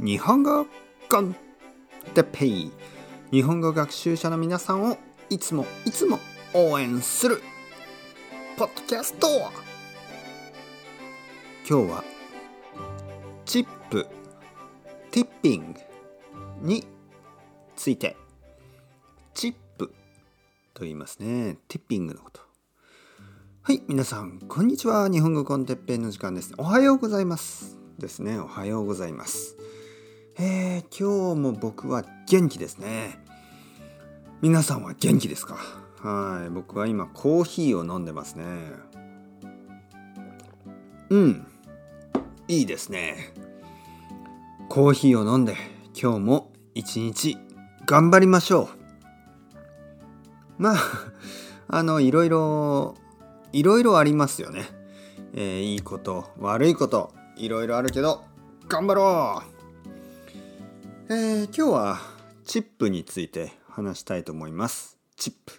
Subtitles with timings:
[0.00, 0.66] 日本語
[1.08, 1.36] コン
[2.14, 2.72] テペイ
[3.30, 4.98] 日本語学習者の皆さんを
[5.30, 6.18] いつもいつも
[6.52, 7.40] 応援する
[8.56, 9.28] ポッドキャスト
[11.68, 12.04] 今日は
[13.44, 14.06] チップ
[15.12, 15.80] ティッピング
[16.60, 16.84] に
[17.76, 18.16] ついて
[19.32, 19.94] チップ
[20.74, 21.56] と言いますね。
[21.68, 22.40] ティッピングのこと。
[23.62, 25.08] はい皆さんこんにちは。
[25.08, 26.52] 日本語コンテッペイの時間です。
[26.58, 27.78] おはようございます。
[27.98, 28.38] ですね。
[28.38, 29.56] おはようございます。
[30.36, 33.20] えー、今日も僕は元気ですね。
[34.42, 35.56] 皆さんは元気ですか？
[36.02, 38.44] はい僕は今コーヒーを飲んでますね。
[41.10, 41.46] うん
[42.48, 43.32] いいですね。
[44.68, 45.54] コーヒーを飲んで
[46.00, 47.38] 今日も一日
[47.86, 48.68] 頑張りましょう。
[50.58, 50.78] まあ
[51.78, 52.96] あのいろいろ
[53.52, 54.64] いろいろありますよね、
[55.32, 58.22] えー、いいこと悪いこといろいろあるけど
[58.68, 59.53] 頑張ろう、
[61.06, 62.00] えー、今日は
[62.46, 64.96] チップについて話したいと思います。
[65.16, 65.52] チップ。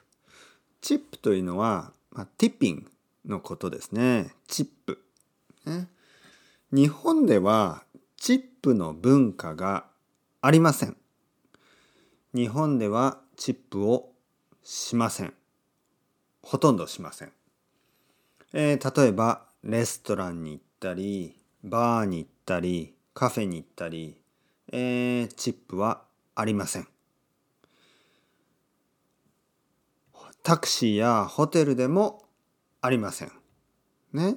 [0.82, 2.90] チップというのは、まあ、ティッピング
[3.28, 4.34] のことですね。
[4.48, 5.00] チップ、
[5.68, 5.88] ね、
[6.72, 7.84] 日本では
[8.18, 9.86] チップの文化が
[10.42, 10.98] ありません。
[12.34, 14.14] 日本ではチップを
[14.64, 15.34] しません。
[16.42, 17.32] ほとんどしません、
[18.54, 24.18] えー、例えばレストランに行ったりバーに行ったりカフェに行ったり、
[24.72, 26.04] えー、チップは
[26.36, 26.88] ありません。
[30.44, 32.24] タクシーやホテルでも
[32.82, 33.32] ありません。
[34.14, 34.36] ね。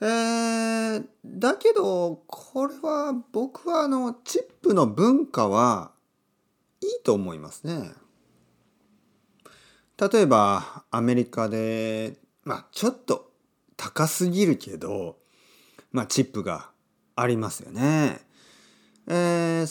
[0.00, 5.92] えー、だけどこれは僕はあのチップの文化は
[6.80, 7.92] いいと思いますね。
[9.98, 13.30] 例えばアメリカでまあちょっと
[13.76, 15.16] 高すぎるけど
[15.96, 16.68] まあ、チップが
[17.14, 18.20] ありますよね。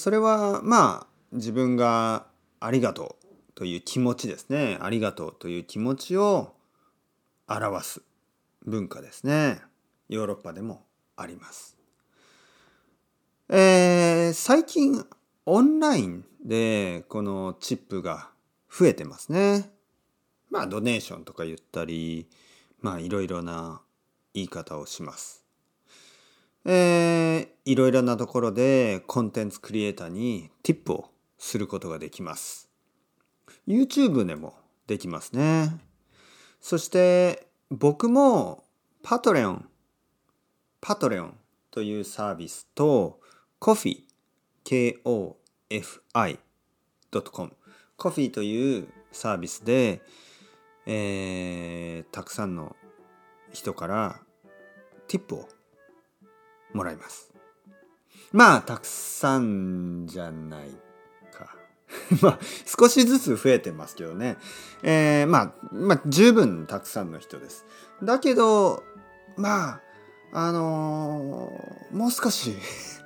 [0.06, 2.28] それはまあ自分が
[2.60, 4.78] ありがとうという気持ちですね。
[4.80, 6.54] ありがとうという気持ちを
[7.48, 8.04] 表す
[8.68, 9.64] 文化ですね。
[10.08, 10.84] ヨーロッパでも
[11.18, 11.76] あります。
[13.50, 15.04] えー、最近
[15.48, 18.30] オンラインでこのチップが
[18.72, 19.72] 増えてますね。
[20.52, 22.30] まあドネーションとか言ったり、
[22.80, 23.82] まあいろいろな
[24.36, 25.45] 言い方をします。
[26.68, 32.70] えー、いろいろなところでコンテンツクリエイターにティップをすることができます。
[33.68, 34.56] YouTube でも
[34.88, 35.78] できますね。
[36.60, 38.64] そして僕も
[39.04, 39.70] パトレオン、
[40.82, 41.38] パトレオン
[41.70, 43.20] というサービスと
[43.60, 44.04] コフィ、
[44.64, 45.36] K-O-F-I.com
[47.98, 50.02] コフィというサービスで、
[50.88, 52.76] えー、たくさんの
[53.54, 54.20] 人から
[55.08, 55.48] ティップを
[56.76, 57.32] もらいます。
[58.32, 60.70] まあ、たくさんじゃない
[61.32, 61.56] か。
[62.22, 64.38] まあ、少しずつ増えてますけどね。
[64.84, 67.66] えー、まあ、まあ、十分たくさんの人です。
[68.04, 68.84] だけど、
[69.38, 69.82] まあ、
[70.34, 72.54] あのー、もう少し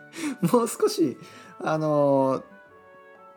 [0.51, 1.17] もう少し、
[1.59, 2.43] あのー、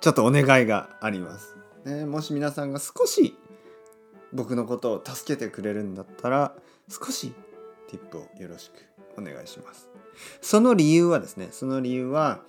[0.00, 1.56] ちょっとお願いがあります。
[1.84, 3.36] ね、もし皆さんが少し
[4.32, 6.56] 僕のことを助けてくれるんだったら、
[6.88, 7.34] 少し
[7.88, 9.88] ティップをよろしくお願いします。
[10.40, 12.40] その理由はですね、その理由は、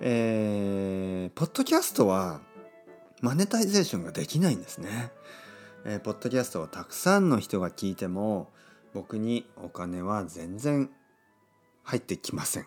[0.00, 2.40] えー、ポッドキャストは
[3.20, 5.12] マネタイゼーションができないんですね。
[5.84, 8.50] えー、ポッドキャストをたくさんの人が聞いても
[8.94, 10.90] 僕にお金は全然
[11.82, 12.66] 入ってきません。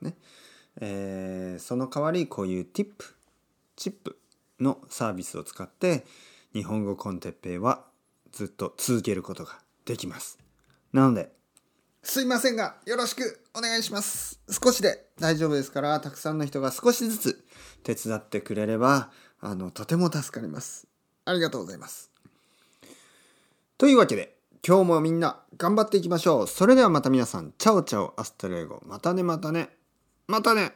[0.00, 0.14] ね
[0.80, 3.14] えー、その代わりこういうティップ、
[3.76, 4.18] チップ
[4.60, 6.04] のサービスを使って
[6.52, 7.84] 日本語コンテッペイは
[8.32, 10.38] ずっと続けることができます。
[10.92, 11.32] なので
[12.04, 14.38] すいませんが、よろしくお願いします。
[14.50, 17.44] 少しで大丈夫ですから、たくさんの人が少しずつ
[17.82, 19.10] 手伝ってくれれば、
[19.40, 20.86] あの、とても助かります。
[21.24, 22.10] ありがとうございます。
[23.78, 26.46] というわけで、今日もみんな頑張っていきましょう。
[26.46, 28.82] それではまた皆さん、 chao chao hasta luego。
[28.86, 29.70] またねまたね。
[30.28, 30.72] またね。